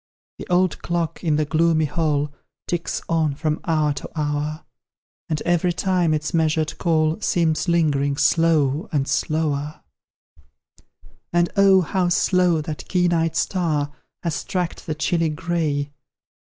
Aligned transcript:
The 0.39 0.47
old 0.47 0.81
clock 0.81 1.23
in 1.23 1.35
the 1.35 1.45
gloomy 1.45 1.85
hall 1.85 2.33
Ticks 2.67 3.03
on, 3.07 3.35
from 3.35 3.59
hour 3.65 3.93
to 3.93 4.09
hour; 4.15 4.65
And 5.29 5.43
every 5.43 5.71
time 5.73 6.11
its 6.11 6.33
measured 6.33 6.79
call 6.79 7.21
Seems 7.21 7.67
lingering 7.67 8.17
slow 8.17 8.89
and 8.91 9.07
slower: 9.07 9.81
And, 11.31 11.51
oh, 11.55 11.81
how 11.81 12.09
slow 12.09 12.61
that 12.61 12.87
keen 12.87 13.13
eyed 13.13 13.35
star 13.35 13.93
Has 14.23 14.43
tracked 14.43 14.87
the 14.87 14.95
chilly 14.95 15.29
gray! 15.29 15.91